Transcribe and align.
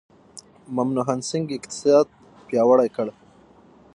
منموهن 0.75 1.19
سینګ 1.29 1.47
اقتصاد 1.57 2.05
پیاوړی 2.47 2.89
کړ. 2.95 3.07